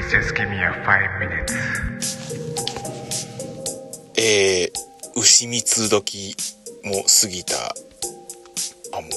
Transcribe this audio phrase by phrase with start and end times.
[0.00, 1.52] Please just give me a five minutes.
[4.16, 6.34] えー、牛蜜時
[6.82, 7.74] も過ぎた、
[8.96, 9.10] あ、もう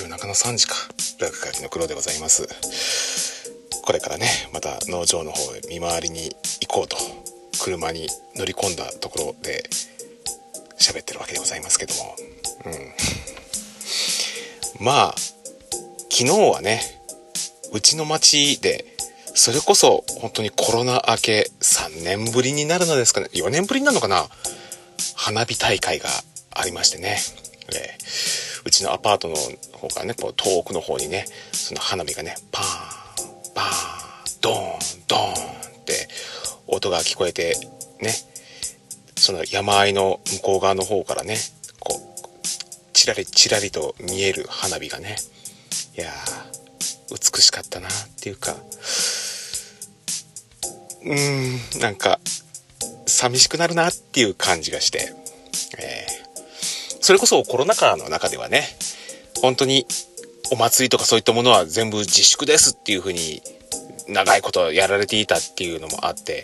[0.00, 0.76] 夜中の3時か。
[1.20, 2.48] 落書きの黒でございます。
[3.84, 6.96] これからね、また農場の方へ見回りに行こうと、
[7.62, 9.68] 車に乗り込んだところで
[10.80, 12.16] 喋ってるわけでございますけども。
[12.64, 12.70] う
[14.82, 14.84] ん。
[14.86, 15.14] まあ、
[16.10, 16.80] 昨日はね、
[17.74, 18.93] うちの町で、
[19.34, 23.28] それこそ本当にコロナ明け3年ぶりになるのですかね。
[23.32, 24.26] 4年ぶりなのかな。
[25.16, 26.08] 花火大会が
[26.52, 27.18] ありましてね、
[27.68, 29.36] えーうちのアパートの
[29.72, 35.32] 方からねこう遠くの方にねその花火がねパーンパーンドーンドーン
[35.82, 36.08] って
[36.66, 37.56] 音が聞こえて
[38.00, 38.10] ね
[39.16, 41.36] その山あいの向こう側の方からね
[41.78, 45.16] こうちらりちらりと見える花火がね
[45.96, 47.90] いやー美しかったなっ
[48.20, 48.56] ていうか
[51.04, 51.80] うーん。
[51.80, 52.18] なんか
[53.06, 55.12] 寂しくなるなっていう感じがして、
[55.78, 56.24] えー。
[57.00, 58.62] それこそコロナ禍の中ではね
[59.42, 59.86] 本当に
[60.50, 63.42] お祭りとかそういったものは全部自粛ですっていう風に
[64.08, 66.42] 長いことやられていたっていうのもあって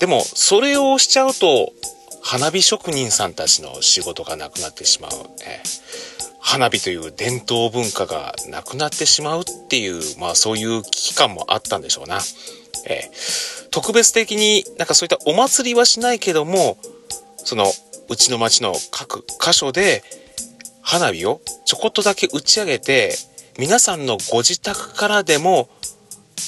[0.00, 1.72] でもそれをしちゃうと
[2.22, 5.12] 花火職人さんたちの仕事がなくなってしまう、
[5.46, 5.89] えー。
[6.50, 12.16] 花火という伝統文化がなくなってしまうっていうまあそういう危機感もあったんでしょうな。
[12.86, 16.76] えー特別的になんかそういったお祭りはしないけども
[17.36, 17.66] その
[18.08, 20.02] うちの町の各箇所で
[20.82, 23.14] 花火をちょこっとだけ打ち上げて
[23.58, 25.68] 皆さんのご自宅からでも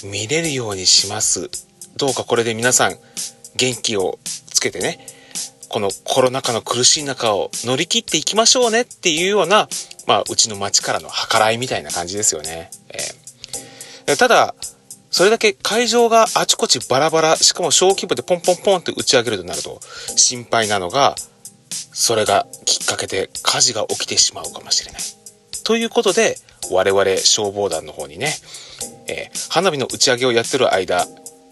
[0.04, 1.48] 見れるようにします
[1.96, 2.96] どうかこれで皆さん
[3.54, 4.98] 元気をつけてね
[5.72, 9.68] このコロナ禍の苦しい中を乗り切っていきましょうねっていうような、
[10.06, 12.70] まあ、うちの町からの計らいみたいな感じですよね。
[12.88, 13.22] えー
[14.18, 14.54] ただ、
[15.12, 19.80] それだけ会場があちこちバラバラ、しかも小規模でポンポンポンって打ち上げるとなると、
[20.16, 21.14] 心配なのが、
[21.92, 25.02] それがきっかけで火事が起きてしまうかもしれない。
[25.64, 26.36] ということで、
[26.70, 28.34] 我々消防団の方にね、
[29.06, 31.06] えー花火の打ち上げをやってる間、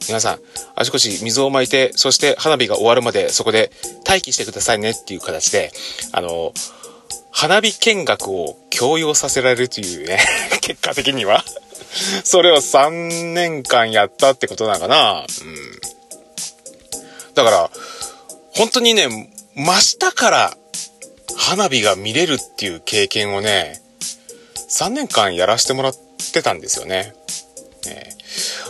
[0.08, 0.38] 皆さん、
[0.74, 3.70] あちこち水をまいて、そして花火が終わるまでそこで
[4.06, 5.70] 待機してくださいねっていう形で、
[6.12, 6.53] あの、
[7.30, 10.18] 花火見学を強要させられるというね、
[10.60, 11.44] 結果的には。
[12.24, 15.80] それを3年間やったってことなのかなうん。
[17.34, 17.70] だから、
[18.54, 20.56] 本当にね、真下から
[21.36, 23.80] 花火が見れるっていう経験をね、
[24.68, 25.94] 3年間やらせてもらっ
[26.32, 27.14] てたんですよね。
[27.86, 28.20] えー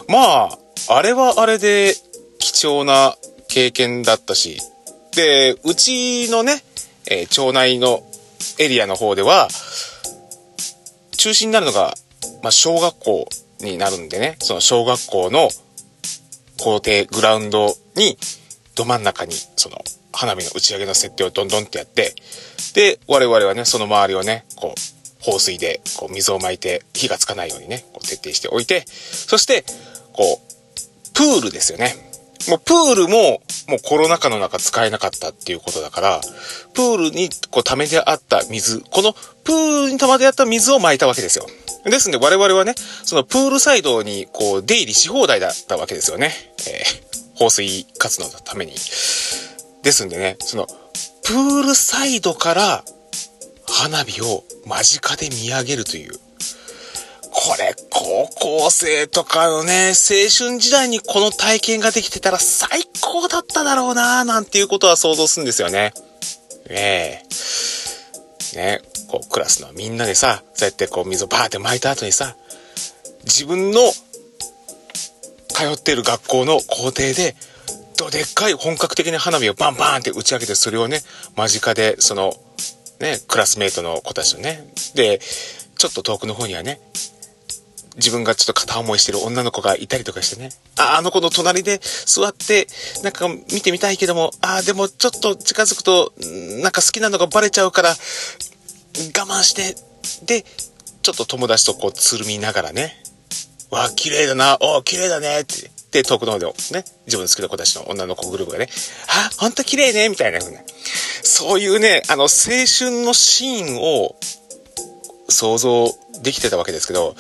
[0.09, 1.95] まあ、あれはあれで
[2.39, 3.17] 貴重な
[3.49, 4.61] 経験だったし、
[5.15, 6.63] で、うちのね、
[7.07, 8.03] えー町内の
[8.59, 9.49] エリアの方では、
[11.17, 11.95] 中心になるのが、
[12.43, 13.29] まあ、小学校
[13.61, 15.51] になるんでね、その小学校の
[16.59, 18.19] 校庭、グラウンドに、
[18.75, 19.79] ど真ん中に、その、
[20.13, 22.15] 花火の打ち上げの設定をどんどんってやって、
[22.75, 24.81] で、我々はね、その周りをね、こう、
[25.23, 29.65] 放水で、こう、水をまいて、火がつかないようにね、こう徹底しておいて、そして、
[30.13, 32.10] こう、プールですよね。
[32.49, 36.21] もうプールも、もうコロナ禍の中使えなかったっていうことだから、
[36.75, 39.13] プールにこう溜めてあった水、この
[39.45, 41.47] プールに溜まってあった水を撒いたわけですよ。
[41.85, 42.75] ですんで我々はね、
[43.05, 46.33] そのプールサイドにこう出入りし放題だったわけですよね。
[46.69, 48.73] えー放水活動のために。
[48.73, 50.67] ですんでね、その
[51.25, 52.85] プールサイドから
[53.67, 56.13] 花火を間近で見上げるという。
[57.51, 65.93] これ、高校生とかのね、青春時代にこの体験ができてたら最高だっただろうななんていうことは想像するんですよね。
[66.69, 67.25] え
[68.55, 72.37] えね、こう、クラスのみんなでさ、そうやってこう、水をバーって撒いた後にさ、
[73.25, 73.81] 自分の
[75.49, 77.35] 通っている学校の校庭で、
[77.97, 81.01] どでっかい本格的な花火をバンバンって打ち上げて、それをね、
[81.35, 82.33] 間近で、その、
[83.01, 86.79] ね、クラスメイトの子たちとね、で、ちょっと遠くの方にはね、
[87.97, 92.67] 自分がちょっと片思いしてる女の子がいたりとかしてね、あ、あの子の隣で座って、
[93.03, 96.13] なんか見てみたいけども、あ、でもちょっと近づくと、
[96.63, 97.95] なんか好きなのがバレちゃうから、我
[99.27, 99.77] 慢して、
[100.25, 100.45] で、
[101.03, 103.03] ちょっと友達とこうつるみながらね、
[103.71, 105.71] わあ、綺麗だな、お綺麗だね、って。
[105.91, 108.69] で、遠くの方でもね、自分の好きな子たちの女の子グループがね、
[109.09, 110.61] あ、ほんと綺麗ね、みたいな風な。
[111.23, 114.17] そういうね、あの、青春のシーンを
[115.29, 115.87] 想像
[116.23, 117.15] できてたわけですけど、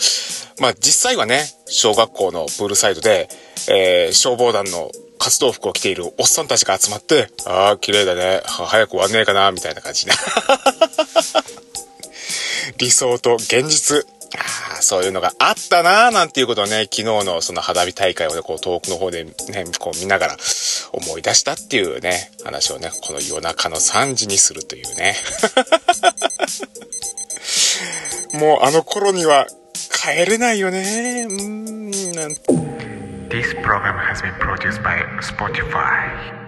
[0.60, 3.28] まあ実際はね、小学校のプールサイドで、
[3.70, 8.40] えー、消防団の活動服を着ているおっさんたちが集まって、ああ、綺麗だね。
[8.46, 10.12] 早く終わんねえかな、みたいな感じで。
[12.78, 14.06] 理想と現実。
[14.36, 19.32] ああ、そういうのがあったななんていうことをね、昨日のその花火大会をね、こう遠くの方でね、
[19.78, 20.36] こう見ながら
[20.92, 25.16] 思い出したっていうね、話をね、この夜中の3時にするというね。
[28.34, 29.46] もうあの頃には
[29.92, 31.26] 帰れないよね。
[31.28, 32.30] うん、なん
[33.30, 36.39] This program has been produced by Spotify.